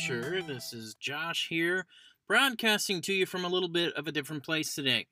Scripture. 0.00 0.42
This 0.42 0.72
is 0.72 0.94
Josh 0.94 1.48
here, 1.48 1.84
broadcasting 2.26 3.02
to 3.02 3.12
you 3.12 3.26
from 3.26 3.44
a 3.44 3.48
little 3.48 3.68
bit 3.68 3.92
of 3.94 4.06
a 4.06 4.12
different 4.12 4.42
place 4.42 4.74
today. 4.74 5.08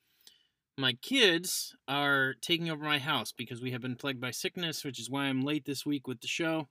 My 0.79 0.95
kids 0.95 1.75
are 1.87 2.35
taking 2.41 2.71
over 2.71 2.85
my 2.85 2.99
house 2.99 3.33
because 3.33 3.61
we 3.61 3.73
have 3.73 3.83
been 3.83 3.97
plagued 3.97 4.21
by 4.21 4.31
sickness, 4.31 4.85
which 4.85 4.99
is 4.99 5.11
why 5.11 5.25
I'm 5.25 5.43
late 5.43 5.67
this 5.67 5.85
week 5.85 6.07
with 6.07 6.21
the 6.21 6.27
show. 6.27 6.69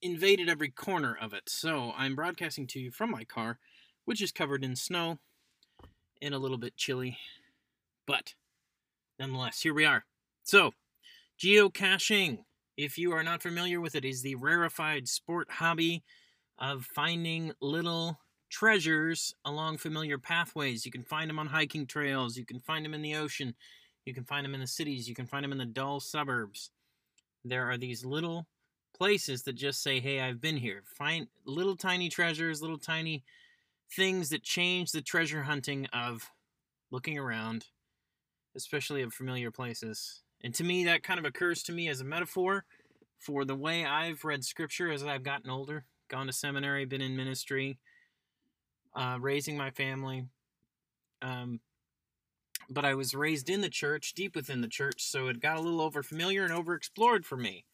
Invaded 0.00 0.48
every 0.48 0.70
corner 0.70 1.16
of 1.20 1.34
it, 1.34 1.48
so 1.48 1.92
I'm 1.96 2.16
broadcasting 2.16 2.66
to 2.68 2.80
you 2.80 2.90
from 2.90 3.10
my 3.10 3.24
car, 3.24 3.58
which 4.04 4.22
is 4.22 4.32
covered 4.32 4.64
in 4.64 4.76
snow 4.76 5.18
and 6.22 6.34
a 6.34 6.38
little 6.38 6.58
bit 6.58 6.76
chilly. 6.76 7.18
But 8.06 8.34
nonetheless, 9.18 9.60
here 9.60 9.74
we 9.74 9.84
are. 9.84 10.04
So, 10.44 10.72
geocaching 11.38 12.38
if 12.76 12.98
you 12.98 13.12
are 13.12 13.22
not 13.22 13.42
familiar 13.42 13.80
with 13.80 13.94
it, 13.94 14.04
is 14.04 14.22
the 14.22 14.34
rarefied 14.34 15.08
sport 15.08 15.48
hobby 15.52 16.02
of 16.58 16.84
finding 16.84 17.52
little 17.60 18.20
treasures 18.50 19.34
along 19.44 19.78
familiar 19.78 20.18
pathways. 20.18 20.86
You 20.86 20.92
can 20.92 21.02
find 21.02 21.28
them 21.28 21.38
on 21.38 21.48
hiking 21.48 21.86
trails, 21.86 22.36
you 22.36 22.44
can 22.44 22.60
find 22.60 22.84
them 22.84 22.94
in 22.94 23.02
the 23.02 23.16
ocean, 23.16 23.54
you 24.04 24.14
can 24.14 24.24
find 24.24 24.44
them 24.44 24.54
in 24.54 24.60
the 24.60 24.66
cities, 24.66 25.08
you 25.08 25.14
can 25.14 25.26
find 25.26 25.44
them 25.44 25.52
in 25.52 25.58
the 25.58 25.66
dull 25.66 26.00
suburbs. 26.00 26.70
There 27.44 27.68
are 27.68 27.76
these 27.76 28.04
little 28.04 28.46
places 28.94 29.42
that 29.42 29.54
just 29.54 29.82
say, 29.82 30.00
"Hey, 30.00 30.20
I've 30.20 30.40
been 30.40 30.58
here." 30.58 30.84
Find 30.86 31.28
little 31.44 31.76
tiny 31.76 32.08
treasures, 32.08 32.62
little 32.62 32.78
tiny 32.78 33.24
things 33.90 34.30
that 34.30 34.42
change 34.42 34.92
the 34.92 35.02
treasure 35.02 35.42
hunting 35.42 35.86
of 35.86 36.30
looking 36.90 37.18
around, 37.18 37.66
especially 38.54 39.02
of 39.02 39.12
familiar 39.12 39.50
places. 39.50 40.22
And 40.42 40.54
to 40.54 40.64
me, 40.64 40.84
that 40.84 41.02
kind 41.02 41.18
of 41.18 41.24
occurs 41.24 41.62
to 41.64 41.72
me 41.72 41.88
as 41.88 42.00
a 42.00 42.04
metaphor 42.04 42.66
for 43.18 43.44
the 43.44 43.56
way 43.56 43.84
I've 43.84 44.24
read 44.24 44.44
scripture 44.44 44.90
as 44.90 45.02
I've 45.02 45.22
gotten 45.22 45.50
older, 45.50 45.86
gone 46.08 46.26
to 46.26 46.32
seminary, 46.32 46.84
been 46.84 47.00
in 47.00 47.16
ministry, 47.16 47.78
uh, 48.94 49.18
raising 49.20 49.56
my 49.56 49.70
family. 49.70 50.26
Um, 51.22 51.60
but 52.70 52.84
I 52.84 52.94
was 52.94 53.14
raised 53.14 53.50
in 53.50 53.60
the 53.60 53.68
church, 53.68 54.14
deep 54.14 54.34
within 54.34 54.60
the 54.60 54.68
church, 54.68 55.02
so 55.02 55.28
it 55.28 55.40
got 55.40 55.56
a 55.56 55.60
little 55.60 55.80
over 55.80 56.02
familiar 56.02 56.44
and 56.44 56.52
over 56.52 56.74
explored 56.74 57.26
for 57.26 57.36
me, 57.36 57.64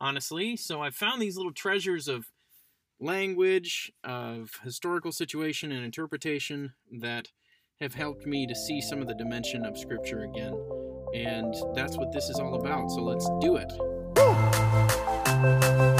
honestly. 0.00 0.56
So 0.56 0.82
I 0.82 0.90
found 0.90 1.20
these 1.22 1.36
little 1.36 1.52
treasures 1.52 2.08
of 2.08 2.30
language, 3.00 3.92
of 4.04 4.50
historical 4.62 5.12
situation 5.12 5.72
and 5.72 5.84
interpretation 5.84 6.72
that 7.00 7.28
have 7.80 7.94
helped 7.94 8.26
me 8.26 8.46
to 8.46 8.54
see 8.54 8.80
some 8.80 9.00
of 9.00 9.08
the 9.08 9.14
dimension 9.14 9.64
of 9.64 9.78
Scripture 9.78 10.24
again. 10.24 10.54
And 11.14 11.54
that's 11.74 11.96
what 11.96 12.12
this 12.12 12.28
is 12.28 12.38
all 12.38 12.54
about. 12.54 12.90
So 12.90 13.02
let's 13.02 13.28
do 13.40 13.56
it. 13.56 13.70
Today, 15.36 15.95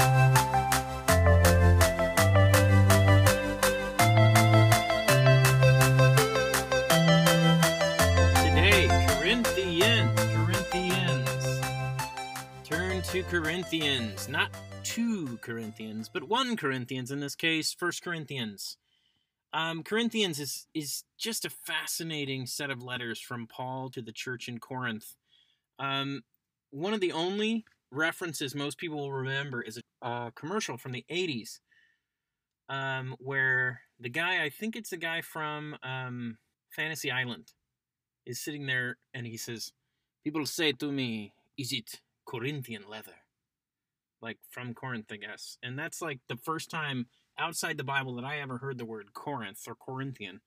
Corinthians. 13.29 14.29
Not 14.29 14.49
two 14.83 15.37
Corinthians, 15.41 16.07
but 16.07 16.29
one 16.29 16.55
Corinthians 16.55 17.11
in 17.11 17.19
this 17.19 17.35
case, 17.35 17.73
First 17.73 18.01
Corinthians. 18.01 18.77
Um, 19.53 19.83
Corinthians 19.83 20.39
is 20.39 20.67
is 20.73 21.03
just 21.17 21.43
a 21.43 21.49
fascinating 21.49 22.45
set 22.45 22.69
of 22.69 22.81
letters 22.81 23.19
from 23.19 23.47
Paul 23.47 23.89
to 23.89 24.01
the 24.01 24.13
church 24.13 24.47
in 24.47 24.59
Corinth. 24.59 25.15
Um, 25.77 26.23
one 26.71 26.93
of 26.93 27.01
the 27.01 27.11
only 27.11 27.65
references 27.91 28.55
most 28.55 28.77
people 28.77 28.97
will 28.97 29.11
remember 29.11 29.61
is 29.61 29.77
a, 29.77 30.07
a 30.07 30.31
commercial 30.33 30.77
from 30.77 30.93
the 30.93 31.05
'80s, 31.11 31.59
um, 32.69 33.15
where 33.19 33.81
the 33.99 34.09
guy, 34.09 34.43
I 34.43 34.49
think 34.49 34.77
it's 34.77 34.91
the 34.91 34.97
guy 34.97 35.21
from 35.21 35.75
um, 35.83 36.37
Fantasy 36.69 37.11
Island, 37.11 37.51
is 38.25 38.39
sitting 38.39 38.67
there 38.67 38.95
and 39.13 39.27
he 39.27 39.35
says, 39.35 39.73
"People 40.23 40.45
say 40.45 40.71
to 40.71 40.91
me, 40.93 41.33
is 41.57 41.73
it 41.73 41.99
Corinthian 42.27 42.83
leather?" 42.87 43.15
Like 44.21 44.39
from 44.49 44.73
Corinth, 44.73 45.11
I 45.11 45.17
guess, 45.17 45.57
and 45.63 45.77
that's 45.77 46.01
like 46.01 46.19
the 46.27 46.37
first 46.37 46.69
time 46.69 47.07
outside 47.37 47.77
the 47.77 47.83
Bible 47.83 48.15
that 48.15 48.25
I 48.25 48.39
ever 48.39 48.57
heard 48.57 48.77
the 48.77 48.85
word 48.85 49.13
Corinth 49.13 49.67
or 49.67 49.75
Corinthian. 49.75 50.41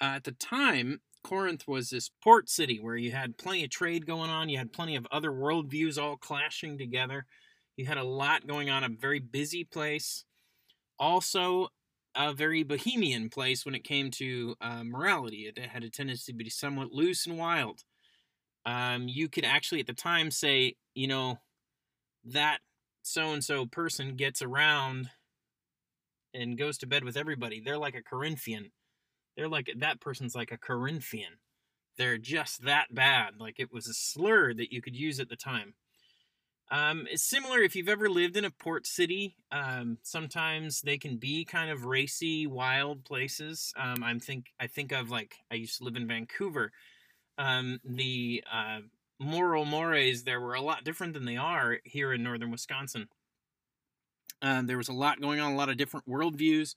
Uh, 0.00 0.16
at 0.16 0.24
the 0.24 0.32
time, 0.32 1.00
Corinth 1.24 1.66
was 1.66 1.90
this 1.90 2.10
port 2.22 2.48
city 2.48 2.78
where 2.78 2.96
you 2.96 3.12
had 3.12 3.38
plenty 3.38 3.64
of 3.64 3.70
trade 3.70 4.06
going 4.06 4.30
on, 4.30 4.48
you 4.48 4.58
had 4.58 4.72
plenty 4.72 4.94
of 4.94 5.06
other 5.10 5.30
worldviews 5.30 6.00
all 6.00 6.16
clashing 6.16 6.78
together. 6.78 7.26
You 7.76 7.86
had 7.86 7.98
a 7.98 8.04
lot 8.04 8.46
going 8.46 8.70
on, 8.70 8.84
a 8.84 8.88
very 8.88 9.18
busy 9.18 9.64
place. 9.64 10.24
Also, 10.98 11.68
a 12.14 12.32
very 12.32 12.62
bohemian 12.62 13.28
place 13.28 13.64
when 13.64 13.74
it 13.74 13.84
came 13.84 14.10
to 14.12 14.56
uh, 14.60 14.82
morality. 14.84 15.52
It 15.54 15.58
had 15.58 15.84
a 15.84 15.90
tendency 15.90 16.32
to 16.32 16.38
be 16.38 16.48
somewhat 16.48 16.92
loose 16.92 17.26
and 17.26 17.36
wild. 17.36 17.84
Um, 18.66 19.06
you 19.08 19.28
could 19.28 19.44
actually, 19.44 19.80
at 19.80 19.86
the 19.86 19.94
time, 19.94 20.30
say, 20.30 20.74
you 20.94 21.06
know, 21.06 21.38
that 22.24 22.58
so 23.02 23.32
and 23.32 23.42
so 23.42 23.64
person 23.64 24.16
gets 24.16 24.42
around 24.42 25.10
and 26.34 26.58
goes 26.58 26.76
to 26.78 26.86
bed 26.86 27.04
with 27.04 27.16
everybody. 27.16 27.60
They're 27.60 27.78
like 27.78 27.94
a 27.94 28.02
Corinthian. 28.02 28.72
They're 29.36 29.48
like 29.48 29.70
that 29.78 30.00
person's 30.00 30.34
like 30.34 30.50
a 30.50 30.58
Corinthian. 30.58 31.38
They're 31.96 32.18
just 32.18 32.64
that 32.64 32.92
bad. 32.92 33.34
Like 33.38 33.58
it 33.58 33.72
was 33.72 33.86
a 33.86 33.94
slur 33.94 34.52
that 34.54 34.72
you 34.72 34.82
could 34.82 34.96
use 34.96 35.20
at 35.20 35.28
the 35.28 35.36
time. 35.36 35.74
Um, 36.68 37.06
it's 37.08 37.22
similar 37.22 37.60
if 37.60 37.76
you've 37.76 37.88
ever 37.88 38.10
lived 38.10 38.36
in 38.36 38.44
a 38.44 38.50
port 38.50 38.86
city. 38.86 39.36
Um, 39.52 39.98
sometimes 40.02 40.80
they 40.80 40.98
can 40.98 41.16
be 41.16 41.44
kind 41.44 41.70
of 41.70 41.84
racy, 41.84 42.46
wild 42.46 43.04
places. 43.04 43.72
Um, 43.76 44.02
I'm 44.02 44.18
think 44.18 44.46
I 44.58 44.66
think 44.66 44.90
of 44.92 45.10
like 45.10 45.36
I 45.50 45.54
used 45.54 45.78
to 45.78 45.84
live 45.84 45.96
in 45.96 46.08
Vancouver. 46.08 46.72
Um, 47.38 47.80
the 47.84 48.42
uh, 48.50 48.80
moral 49.18 49.64
mores 49.64 50.24
there 50.24 50.40
were 50.40 50.54
a 50.54 50.60
lot 50.60 50.84
different 50.84 51.14
than 51.14 51.24
they 51.24 51.36
are 51.36 51.78
here 51.84 52.12
in 52.12 52.22
northern 52.22 52.50
Wisconsin. 52.50 53.08
Um, 54.42 54.66
there 54.66 54.76
was 54.76 54.88
a 54.88 54.92
lot 54.92 55.20
going 55.20 55.40
on, 55.40 55.52
a 55.52 55.56
lot 55.56 55.68
of 55.68 55.76
different 55.76 56.08
worldviews 56.08 56.74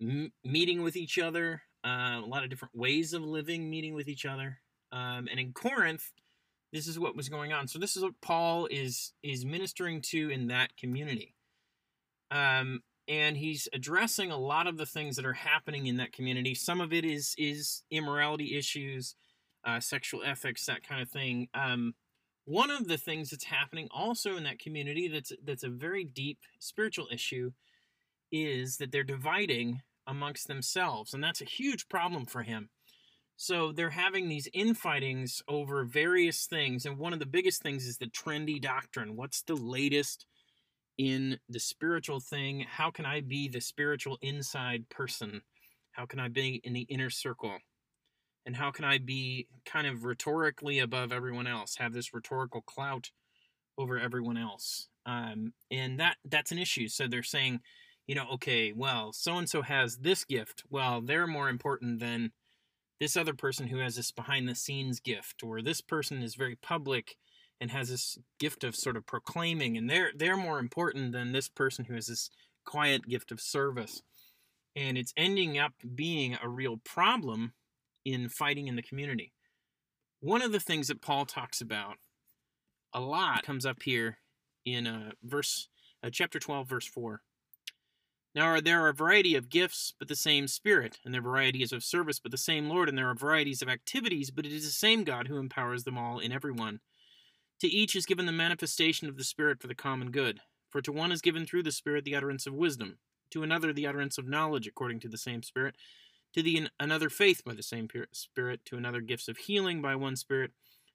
m- 0.00 0.32
meeting 0.44 0.82
with 0.82 0.96
each 0.96 1.18
other, 1.18 1.62
uh, 1.84 2.20
a 2.22 2.26
lot 2.26 2.44
of 2.44 2.50
different 2.50 2.74
ways 2.74 3.12
of 3.12 3.22
living 3.22 3.68
meeting 3.68 3.94
with 3.94 4.08
each 4.08 4.24
other. 4.24 4.58
Um, 4.92 5.28
and 5.30 5.40
in 5.40 5.52
Corinth, 5.52 6.12
this 6.72 6.86
is 6.86 6.98
what 6.98 7.16
was 7.16 7.28
going 7.28 7.52
on. 7.52 7.68
So 7.68 7.78
this 7.78 7.96
is 7.96 8.02
what 8.02 8.20
Paul 8.20 8.66
is 8.70 9.12
is 9.22 9.44
ministering 9.44 10.00
to 10.02 10.30
in 10.30 10.48
that 10.48 10.76
community. 10.76 11.34
Um, 12.30 12.82
and 13.08 13.36
he's 13.36 13.68
addressing 13.72 14.30
a 14.30 14.38
lot 14.38 14.66
of 14.66 14.76
the 14.78 14.86
things 14.86 15.16
that 15.16 15.26
are 15.26 15.32
happening 15.32 15.86
in 15.86 15.96
that 15.96 16.12
community. 16.12 16.54
Some 16.54 16.80
of 16.80 16.92
it 16.92 17.04
is 17.04 17.34
is 17.36 17.82
immorality 17.90 18.56
issues, 18.56 19.14
uh, 19.64 19.80
sexual 19.80 20.22
ethics, 20.24 20.66
that 20.66 20.86
kind 20.86 21.00
of 21.00 21.08
thing. 21.08 21.48
Um, 21.54 21.94
one 22.44 22.70
of 22.70 22.88
the 22.88 22.98
things 22.98 23.30
that's 23.30 23.44
happening 23.44 23.88
also 23.90 24.36
in 24.36 24.44
that 24.44 24.58
community 24.58 25.08
that's 25.08 25.32
that's 25.44 25.62
a 25.62 25.68
very 25.68 26.04
deep 26.04 26.38
spiritual 26.58 27.06
issue 27.12 27.52
is 28.32 28.78
that 28.78 28.90
they're 28.90 29.04
dividing 29.04 29.80
amongst 30.06 30.48
themselves 30.48 31.14
and 31.14 31.22
that's 31.22 31.40
a 31.40 31.46
huge 31.46 31.88
problem 31.88 32.26
for 32.26 32.42
him. 32.42 32.68
So 33.36 33.72
they're 33.72 33.90
having 33.90 34.28
these 34.28 34.48
infightings 34.54 35.40
over 35.48 35.84
various 35.84 36.46
things 36.46 36.84
and 36.84 36.98
one 36.98 37.12
of 37.12 37.20
the 37.20 37.26
biggest 37.26 37.62
things 37.62 37.86
is 37.86 37.98
the 37.98 38.06
trendy 38.06 38.60
doctrine. 38.60 39.16
What's 39.16 39.42
the 39.42 39.54
latest 39.54 40.26
in 40.98 41.38
the 41.48 41.60
spiritual 41.60 42.18
thing? 42.18 42.66
How 42.68 42.90
can 42.90 43.06
i 43.06 43.20
be 43.20 43.48
the 43.48 43.60
spiritual 43.60 44.18
inside 44.20 44.88
person? 44.88 45.42
How 45.92 46.06
can 46.06 46.18
i 46.18 46.26
be 46.26 46.60
in 46.64 46.72
the 46.72 46.82
inner 46.82 47.10
circle 47.10 47.58
and 48.44 48.56
how 48.56 48.70
can 48.70 48.84
I 48.84 48.98
be 48.98 49.46
kind 49.64 49.86
of 49.86 50.04
rhetorically 50.04 50.78
above 50.78 51.12
everyone 51.12 51.46
else, 51.46 51.76
have 51.76 51.92
this 51.92 52.12
rhetorical 52.12 52.62
clout 52.62 53.10
over 53.78 53.98
everyone 53.98 54.36
else? 54.36 54.88
Um, 55.06 55.52
and 55.70 55.98
that 56.00 56.16
that's 56.24 56.52
an 56.52 56.58
issue. 56.58 56.88
So 56.88 57.06
they're 57.06 57.22
saying, 57.22 57.60
you 58.06 58.14
know, 58.14 58.26
okay, 58.34 58.72
well, 58.72 59.12
so 59.12 59.36
and 59.36 59.48
so 59.48 59.62
has 59.62 59.98
this 59.98 60.24
gift. 60.24 60.64
Well, 60.70 61.00
they're 61.00 61.26
more 61.26 61.48
important 61.48 62.00
than 62.00 62.32
this 63.00 63.16
other 63.16 63.34
person 63.34 63.68
who 63.68 63.78
has 63.78 63.96
this 63.96 64.12
behind 64.12 64.48
the 64.48 64.54
scenes 64.54 65.00
gift, 65.00 65.42
or 65.42 65.60
this 65.60 65.80
person 65.80 66.22
is 66.22 66.34
very 66.34 66.56
public 66.56 67.16
and 67.60 67.70
has 67.70 67.88
this 67.88 68.18
gift 68.38 68.64
of 68.64 68.74
sort 68.74 68.96
of 68.96 69.06
proclaiming, 69.06 69.76
and 69.76 69.88
they're 69.88 70.10
they're 70.16 70.36
more 70.36 70.58
important 70.58 71.12
than 71.12 71.32
this 71.32 71.48
person 71.48 71.84
who 71.84 71.94
has 71.94 72.06
this 72.06 72.30
quiet 72.64 73.08
gift 73.08 73.30
of 73.32 73.40
service. 73.40 74.02
And 74.74 74.96
it's 74.96 75.12
ending 75.16 75.58
up 75.58 75.74
being 75.94 76.38
a 76.42 76.48
real 76.48 76.78
problem 76.78 77.52
in 78.04 78.28
fighting 78.28 78.68
in 78.68 78.76
the 78.76 78.82
community. 78.82 79.32
One 80.20 80.42
of 80.42 80.52
the 80.52 80.60
things 80.60 80.88
that 80.88 81.02
Paul 81.02 81.26
talks 81.26 81.60
about 81.60 81.96
a 82.94 83.00
lot 83.00 83.42
comes 83.42 83.66
up 83.66 83.82
here 83.82 84.18
in 84.64 84.86
uh, 84.86 85.10
verse 85.22 85.68
uh, 86.04 86.10
chapter 86.10 86.38
12 86.38 86.68
verse 86.68 86.86
4. 86.86 87.22
Now 88.34 88.60
there 88.60 88.82
are 88.82 88.88
a 88.88 88.94
variety 88.94 89.34
of 89.34 89.50
gifts, 89.50 89.94
but 89.98 90.08
the 90.08 90.16
same 90.16 90.48
Spirit, 90.48 90.98
and 91.04 91.12
there 91.12 91.20
are 91.20 91.24
varieties 91.24 91.72
of 91.72 91.84
service, 91.84 92.18
but 92.18 92.30
the 92.30 92.38
same 92.38 92.68
Lord, 92.68 92.88
and 92.88 92.96
there 92.96 93.10
are 93.10 93.14
varieties 93.14 93.60
of 93.60 93.68
activities, 93.68 94.30
but 94.30 94.46
it 94.46 94.52
is 94.52 94.64
the 94.64 94.70
same 94.70 95.04
God 95.04 95.28
who 95.28 95.36
empowers 95.36 95.84
them 95.84 95.98
all 95.98 96.18
in 96.18 96.32
everyone. 96.32 96.80
To 97.60 97.68
each 97.68 97.94
is 97.94 98.06
given 98.06 98.26
the 98.26 98.32
manifestation 98.32 99.08
of 99.08 99.16
the 99.16 99.24
Spirit 99.24 99.60
for 99.60 99.68
the 99.68 99.74
common 99.74 100.10
good. 100.10 100.40
For 100.70 100.80
to 100.80 100.92
one 100.92 101.12
is 101.12 101.20
given 101.20 101.44
through 101.44 101.64
the 101.64 101.72
Spirit 101.72 102.04
the 102.04 102.16
utterance 102.16 102.46
of 102.46 102.54
wisdom, 102.54 102.98
to 103.30 103.42
another 103.42 103.72
the 103.72 103.86
utterance 103.86 104.16
of 104.16 104.26
knowledge 104.26 104.66
according 104.66 105.00
to 105.00 105.08
the 105.08 105.18
same 105.18 105.42
Spirit, 105.42 105.76
to 106.34 106.42
the 106.42 106.68
another 106.80 107.10
faith 107.10 107.44
by 107.44 107.54
the 107.54 107.62
same 107.62 107.88
Spirit, 108.12 108.64
to 108.66 108.76
another 108.76 109.00
gifts 109.00 109.28
of 109.28 109.36
healing 109.36 109.82
by 109.82 109.94
one 109.94 110.16
Spirit, 110.16 110.52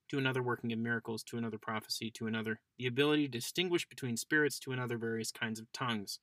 to 0.10 0.18
another 0.18 0.42
working 0.42 0.72
of 0.74 0.80
miracles, 0.80 1.24
to 1.24 1.38
another 1.38 1.58
prophecy, 1.58 2.10
to 2.12 2.28
another 2.28 2.60
the 2.78 2.88
ability 2.88 3.24
to 3.24 3.32
distinguish 3.32 3.88
between 3.88 4.18
spirits, 4.18 4.60
to 4.60 4.72
another 4.72 4.98
various 4.98 5.32
kinds 5.32 5.60
of 5.60 5.72
tongues, 5.74 6.20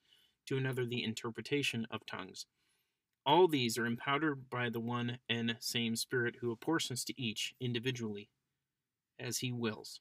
to 0.47 0.57
another 0.57 0.85
the 0.85 1.05
interpretation 1.05 1.87
of 1.91 2.07
tongues. 2.07 2.47
All 3.27 3.49
these 3.49 3.79
are 3.79 3.87
empowered 3.87 4.51
by 4.51 4.69
the 4.69 4.81
one 4.81 5.19
and 5.29 5.57
same 5.61 5.97
Spirit 5.97 6.37
who 6.41 6.51
apportions 6.51 7.05
to 7.05 7.21
each 7.21 7.55
individually 7.61 8.29
as 9.19 9.39
he 9.39 9.53
wills. 9.53 10.01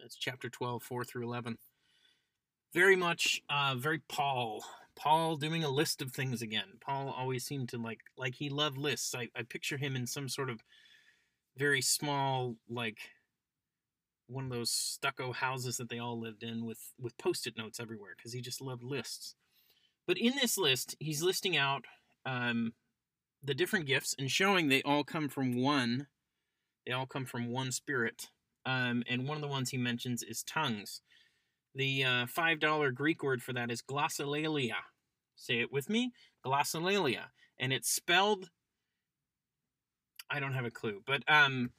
That's 0.00 0.16
chapter 0.16 0.48
12, 0.48 0.82
4 0.82 1.04
through 1.04 1.24
11. 1.24 1.58
Very 2.74 2.96
much, 2.96 3.42
uh, 3.48 3.76
very 3.76 4.00
Paul. 4.08 4.64
Paul 4.96 5.36
doing 5.36 5.64
a 5.64 5.70
list 5.70 6.02
of 6.02 6.12
things 6.12 6.42
again. 6.42 6.78
Paul 6.80 7.14
always 7.16 7.44
seemed 7.44 7.68
to 7.70 7.78
like, 7.78 8.00
like 8.16 8.34
he 8.34 8.48
loved 8.48 8.78
lists. 8.78 9.14
I, 9.14 9.28
I 9.36 9.42
picture 9.42 9.76
him 9.76 9.96
in 9.96 10.06
some 10.06 10.28
sort 10.28 10.50
of 10.50 10.62
very 11.56 11.80
small, 11.82 12.56
like 12.68 12.98
one 14.26 14.44
of 14.44 14.50
those 14.50 14.70
stucco 14.70 15.32
houses 15.32 15.76
that 15.76 15.88
they 15.88 15.98
all 15.98 16.18
lived 16.18 16.42
in 16.42 16.64
with 16.64 16.92
with 16.98 17.18
post-it 17.18 17.56
notes 17.56 17.78
everywhere 17.78 18.14
because 18.16 18.32
he 18.32 18.40
just 18.40 18.60
loved 18.60 18.82
lists. 18.82 19.34
But 20.06 20.18
in 20.18 20.34
this 20.40 20.58
list, 20.58 20.96
he's 20.98 21.22
listing 21.22 21.56
out 21.56 21.84
um, 22.24 22.72
the 23.42 23.54
different 23.54 23.86
gifts 23.86 24.14
and 24.18 24.30
showing 24.30 24.68
they 24.68 24.82
all 24.82 25.04
come 25.04 25.28
from 25.28 25.60
one. 25.60 26.06
They 26.86 26.92
all 26.92 27.06
come 27.06 27.26
from 27.26 27.48
one 27.48 27.72
spirit. 27.72 28.30
Um, 28.64 29.02
and 29.08 29.26
one 29.26 29.36
of 29.36 29.42
the 29.42 29.48
ones 29.48 29.70
he 29.70 29.78
mentions 29.78 30.22
is 30.22 30.42
tongues. 30.42 31.02
The 31.74 32.04
uh, 32.04 32.26
five 32.26 32.60
dollar 32.60 32.90
Greek 32.90 33.22
word 33.22 33.42
for 33.42 33.52
that 33.54 33.70
is 33.70 33.82
glossolalia. 33.82 34.76
Say 35.36 35.60
it 35.60 35.72
with 35.72 35.88
me, 35.88 36.12
glossolalia, 36.44 37.24
and 37.58 37.72
it's 37.72 37.90
spelled. 37.90 38.50
I 40.30 40.40
don't 40.40 40.54
have 40.54 40.64
a 40.64 40.70
clue, 40.70 41.02
but 41.06 41.22
um, 41.28 41.70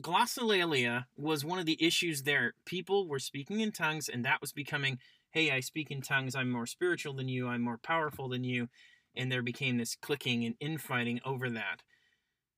glossolalia 0.00 1.06
was 1.16 1.44
one 1.44 1.58
of 1.58 1.66
the 1.66 1.82
issues 1.84 2.22
there. 2.22 2.54
People 2.64 3.08
were 3.08 3.18
speaking 3.18 3.60
in 3.60 3.72
tongues, 3.72 4.08
and 4.08 4.24
that 4.24 4.40
was 4.40 4.52
becoming, 4.52 4.98
hey, 5.30 5.50
I 5.50 5.60
speak 5.60 5.90
in 5.90 6.02
tongues, 6.02 6.34
I'm 6.34 6.50
more 6.50 6.66
spiritual 6.66 7.14
than 7.14 7.28
you, 7.28 7.48
I'm 7.48 7.62
more 7.62 7.78
powerful 7.78 8.28
than 8.28 8.44
you. 8.44 8.68
And 9.16 9.32
there 9.32 9.42
became 9.42 9.78
this 9.78 9.96
clicking 9.96 10.44
and 10.44 10.54
infighting 10.60 11.20
over 11.24 11.50
that. 11.50 11.82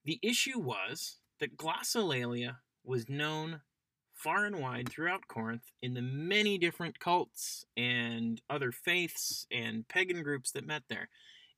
The 0.04 0.18
issue 0.22 0.58
was 0.58 1.18
that 1.38 1.56
glossolalia 1.56 2.56
was 2.84 3.08
known 3.08 3.60
far 4.22 4.44
and 4.44 4.60
wide 4.60 4.88
throughout 4.88 5.28
Corinth 5.28 5.72
in 5.80 5.94
the 5.94 6.02
many 6.02 6.58
different 6.58 6.98
cults 6.98 7.64
and 7.76 8.40
other 8.50 8.70
faiths 8.70 9.46
and 9.50 9.88
pagan 9.88 10.22
groups 10.22 10.50
that 10.52 10.66
met 10.66 10.82
there. 10.88 11.08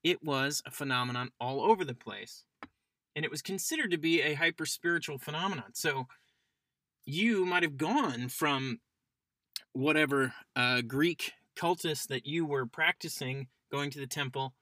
It 0.04 0.22
was 0.22 0.62
a 0.64 0.70
phenomenon 0.70 1.30
all 1.40 1.60
over 1.62 1.84
the 1.84 1.94
place 1.94 2.44
and 3.14 3.24
it 3.24 3.30
was 3.30 3.42
considered 3.42 3.90
to 3.90 3.98
be 3.98 4.22
a 4.22 4.34
hyper 4.34 4.66
spiritual 4.66 5.18
phenomenon. 5.18 5.74
So 5.74 6.06
you 7.04 7.44
might 7.44 7.62
have 7.62 7.76
gone 7.76 8.28
from 8.28 8.80
whatever 9.72 10.32
uh, 10.56 10.82
Greek 10.82 11.32
cultist 11.56 12.08
that 12.08 12.26
you 12.26 12.46
were 12.46 12.66
practicing, 12.66 13.48
going 13.70 13.90
to 13.90 13.98
the 13.98 14.06
temple 14.06 14.54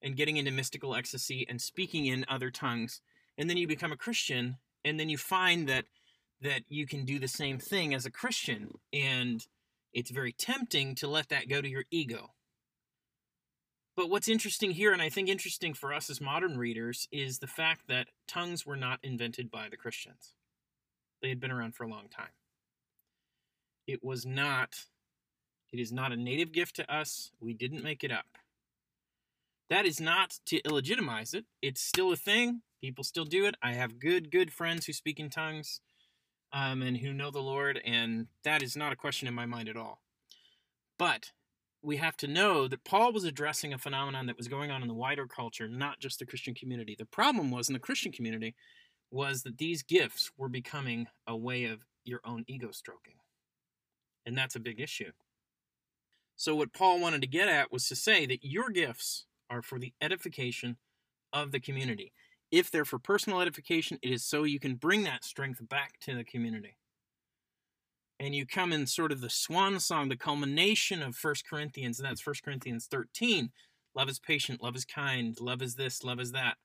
and 0.00 0.16
getting 0.16 0.36
into 0.36 0.50
mystical 0.50 0.94
ecstasy 0.94 1.44
and 1.48 1.60
speaking 1.60 2.06
in 2.06 2.24
other 2.28 2.50
tongues, 2.50 3.00
and 3.36 3.50
then 3.50 3.56
you 3.56 3.66
become 3.66 3.92
a 3.92 3.96
Christian, 3.96 4.56
and 4.84 4.98
then 4.98 5.08
you 5.08 5.18
find 5.18 5.68
that 5.68 5.86
that 6.40 6.62
you 6.68 6.86
can 6.86 7.04
do 7.04 7.18
the 7.18 7.28
same 7.28 7.58
thing 7.58 7.94
as 7.94 8.06
a 8.06 8.10
Christian, 8.10 8.78
and 8.92 9.44
it's 9.92 10.10
very 10.10 10.32
tempting 10.32 10.94
to 10.96 11.08
let 11.08 11.28
that 11.28 11.48
go 11.48 11.60
to 11.60 11.68
your 11.68 11.84
ego. 11.90 12.30
But 13.96 14.10
what's 14.10 14.28
interesting 14.28 14.70
here, 14.70 14.92
and 14.92 15.02
I 15.02 15.08
think 15.08 15.28
interesting 15.28 15.74
for 15.74 15.92
us 15.92 16.08
as 16.08 16.20
modern 16.20 16.56
readers, 16.56 17.08
is 17.10 17.38
the 17.40 17.48
fact 17.48 17.88
that 17.88 18.08
tongues 18.28 18.64
were 18.64 18.76
not 18.76 19.00
invented 19.02 19.50
by 19.50 19.68
the 19.68 19.76
Christians. 19.76 20.34
They 21.20 21.30
had 21.30 21.40
been 21.40 21.50
around 21.50 21.74
for 21.74 21.82
a 21.82 21.88
long 21.88 22.08
time. 22.08 22.30
It 23.88 24.04
was 24.04 24.24
not, 24.24 24.84
it 25.72 25.80
is 25.80 25.90
not 25.90 26.12
a 26.12 26.16
native 26.16 26.52
gift 26.52 26.76
to 26.76 26.94
us. 26.94 27.32
We 27.40 27.54
didn't 27.54 27.82
make 27.82 28.04
it 28.04 28.12
up. 28.12 28.26
That 29.68 29.84
is 29.84 30.00
not 30.00 30.38
to 30.46 30.62
illegitimize 30.62 31.34
it. 31.34 31.46
It's 31.60 31.82
still 31.82 32.12
a 32.12 32.16
thing. 32.16 32.62
People 32.80 33.02
still 33.02 33.24
do 33.24 33.46
it. 33.46 33.56
I 33.60 33.72
have 33.72 33.98
good, 33.98 34.30
good 34.30 34.52
friends 34.52 34.86
who 34.86 34.92
speak 34.92 35.18
in 35.18 35.28
tongues 35.28 35.80
um, 36.52 36.82
and 36.82 36.96
who 36.96 37.12
know 37.12 37.30
the 37.30 37.40
Lord, 37.40 37.80
and 37.84 38.26
that 38.44 38.62
is 38.62 38.76
not 38.76 38.92
a 38.92 38.96
question 38.96 39.28
in 39.28 39.34
my 39.34 39.46
mind 39.46 39.68
at 39.68 39.76
all. 39.76 40.00
But 40.98 41.32
we 41.82 41.96
have 41.98 42.16
to 42.18 42.26
know 42.26 42.66
that 42.68 42.84
Paul 42.84 43.12
was 43.12 43.24
addressing 43.24 43.72
a 43.72 43.78
phenomenon 43.78 44.26
that 44.26 44.36
was 44.36 44.48
going 44.48 44.70
on 44.70 44.82
in 44.82 44.88
the 44.88 44.94
wider 44.94 45.26
culture, 45.26 45.68
not 45.68 46.00
just 46.00 46.18
the 46.18 46.26
Christian 46.26 46.54
community. 46.54 46.96
The 46.98 47.06
problem 47.06 47.50
was 47.50 47.68
in 47.68 47.72
the 47.72 47.78
Christian 47.78 48.10
community 48.10 48.54
was 49.10 49.42
that 49.42 49.58
these 49.58 49.82
gifts 49.82 50.30
were 50.36 50.48
becoming 50.48 51.06
a 51.26 51.36
way 51.36 51.64
of 51.64 51.84
your 52.04 52.20
own 52.24 52.44
ego 52.46 52.70
stroking. 52.72 53.14
And 54.26 54.36
that's 54.36 54.56
a 54.56 54.60
big 54.60 54.80
issue. 54.80 55.12
So, 56.36 56.54
what 56.54 56.72
Paul 56.72 57.00
wanted 57.00 57.20
to 57.22 57.26
get 57.26 57.48
at 57.48 57.72
was 57.72 57.88
to 57.88 57.96
say 57.96 58.26
that 58.26 58.44
your 58.44 58.70
gifts 58.70 59.26
are 59.50 59.62
for 59.62 59.78
the 59.78 59.92
edification 60.00 60.76
of 61.32 61.52
the 61.52 61.60
community. 61.60 62.12
If 62.50 62.70
they're 62.70 62.84
for 62.84 62.98
personal 62.98 63.40
edification, 63.40 63.98
it 64.02 64.10
is 64.10 64.24
so 64.24 64.44
you 64.44 64.58
can 64.58 64.76
bring 64.76 65.04
that 65.04 65.24
strength 65.24 65.66
back 65.68 65.98
to 66.00 66.14
the 66.14 66.24
community 66.24 66.76
and 68.20 68.34
you 68.34 68.46
come 68.46 68.72
in 68.72 68.86
sort 68.86 69.12
of 69.12 69.20
the 69.20 69.30
swan 69.30 69.78
song, 69.78 70.08
the 70.08 70.16
culmination 70.16 71.02
of 71.02 71.14
First 71.14 71.46
Corinthians, 71.48 71.98
and 71.98 72.08
that's 72.08 72.20
First 72.20 72.42
Corinthians 72.42 72.86
13. 72.90 73.50
Love 73.94 74.08
is 74.08 74.18
patient, 74.18 74.62
love 74.62 74.76
is 74.76 74.84
kind, 74.84 75.36
love 75.40 75.62
is 75.62 75.76
this, 75.76 76.02
love 76.02 76.20
is 76.20 76.32
that. 76.32 76.56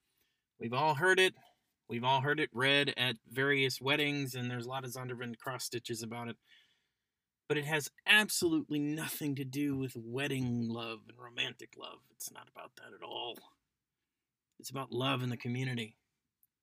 We've 0.59 0.73
all 0.73 0.95
heard 0.95 1.19
it. 1.19 1.33
We've 1.89 2.03
all 2.03 2.21
heard 2.21 2.39
it 2.39 2.49
read 2.53 2.93
at 2.97 3.17
various 3.29 3.79
weddings, 3.79 4.35
and 4.35 4.49
there's 4.49 4.65
a 4.65 4.69
lot 4.69 4.83
of 4.83 4.91
Zondervan 4.91 5.37
cross 5.37 5.65
stitches 5.65 6.01
about 6.01 6.27
it. 6.27 6.37
But 7.47 7.57
it 7.57 7.65
has 7.65 7.89
absolutely 8.07 8.79
nothing 8.79 9.35
to 9.35 9.43
do 9.43 9.77
with 9.77 9.95
wedding 9.95 10.69
love 10.69 10.99
and 11.07 11.17
romantic 11.19 11.73
love. 11.77 11.99
It's 12.15 12.31
not 12.31 12.47
about 12.55 12.71
that 12.77 12.95
at 12.95 13.05
all. 13.05 13.37
It's 14.63 14.69
about 14.69 14.93
love 14.93 15.21
in 15.23 15.29
the 15.29 15.35
community. 15.35 15.97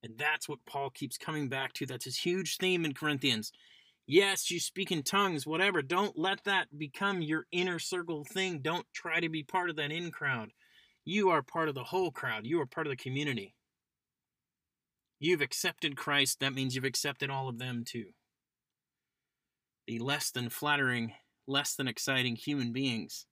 And 0.01 0.17
that's 0.17 0.49
what 0.49 0.65
Paul 0.65 0.89
keeps 0.89 1.19
coming 1.19 1.49
back 1.49 1.71
to. 1.73 1.85
That's 1.85 2.05
his 2.05 2.17
huge 2.17 2.57
theme 2.57 2.83
in 2.83 2.95
Corinthians. 2.95 3.51
Yes, 4.07 4.49
you 4.49 4.59
speak 4.59 4.91
in 4.91 5.03
tongues, 5.03 5.45
whatever. 5.45 5.83
Don't 5.83 6.17
let 6.17 6.43
that 6.45 6.75
become 6.75 7.21
your 7.21 7.45
inner 7.51 7.77
circle 7.77 8.23
thing. 8.23 8.61
Don't 8.63 8.87
try 8.91 9.19
to 9.19 9.29
be 9.29 9.43
part 9.43 9.69
of 9.69 9.75
that 9.75 9.91
in 9.91 10.09
crowd. 10.09 10.49
You 11.05 11.29
are 11.29 11.43
part 11.43 11.69
of 11.69 11.75
the 11.75 11.83
whole 11.83 12.09
crowd. 12.09 12.47
You 12.47 12.59
are 12.61 12.65
part 12.65 12.87
of 12.87 12.91
the 12.91 12.97
community. 12.97 13.53
You've 15.19 15.41
accepted 15.41 15.95
Christ. 15.95 16.39
That 16.39 16.55
means 16.55 16.73
you've 16.73 16.83
accepted 16.85 17.29
all 17.29 17.49
of 17.49 17.59
them 17.59 17.83
too. 17.85 18.05
The 19.85 19.99
less 19.99 20.31
than 20.31 20.49
flattering, 20.49 21.13
less 21.45 21.75
than 21.75 21.87
exciting 21.87 22.35
human 22.35 22.73
beings 22.73 23.27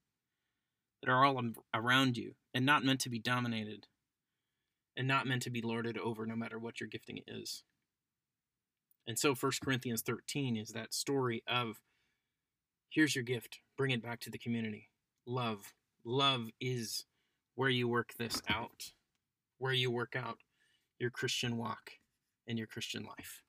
that 1.02 1.10
are 1.10 1.26
all 1.26 1.42
around 1.74 2.18
you 2.18 2.34
and 2.54 2.68
not 2.68 2.86
meant 2.86 3.00
to 3.00 3.10
be 3.10 3.18
dominated 3.18 3.88
and 5.00 5.08
not 5.08 5.26
meant 5.26 5.42
to 5.44 5.50
be 5.50 5.62
lorded 5.62 5.98
over 5.98 6.26
no 6.26 6.36
matter 6.36 6.60
what 6.60 6.82
your 6.82 6.90
gifting 6.90 7.22
is. 7.26 7.64
And 9.08 9.18
so 9.18 9.34
1 9.34 9.54
Corinthians 9.64 10.02
13 10.02 10.58
is 10.58 10.72
that 10.74 10.94
story 10.94 11.42
of 11.48 11.80
here's 12.90 13.16
your 13.16 13.24
gift, 13.24 13.60
bring 13.78 13.92
it 13.92 14.04
back 14.04 14.20
to 14.20 14.30
the 14.30 14.38
community. 14.38 14.90
Love. 15.26 15.74
Love 16.04 16.50
is 16.60 17.06
where 17.56 17.70
you 17.70 17.88
work 17.88 18.12
this 18.20 18.42
out, 18.50 18.92
where 19.58 19.72
you 19.72 19.90
work 19.90 20.18
out 20.18 20.40
your 21.00 21.12
Christian 21.12 21.56
walk 21.56 21.92
and 22.46 22.58
your 22.58 22.68
Christian 22.68 23.06
life. 23.06 23.42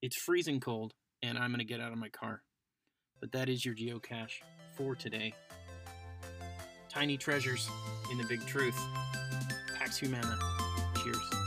It's 0.00 0.16
freezing 0.16 0.60
cold, 0.60 0.94
and 1.22 1.36
I'm 1.36 1.50
going 1.50 1.58
to 1.58 1.64
get 1.64 1.80
out 1.80 1.90
of 1.90 1.98
my 1.98 2.08
car. 2.08 2.42
But 3.20 3.32
that 3.32 3.48
is 3.48 3.64
your 3.64 3.74
geocache 3.74 4.42
for 4.76 4.94
today. 4.94 5.34
Tiny 6.88 7.16
treasures 7.16 7.68
in 8.10 8.18
the 8.18 8.24
big 8.24 8.44
truth. 8.46 8.78
Pax 9.78 9.98
Humana. 9.98 10.38
Cheers. 11.02 11.37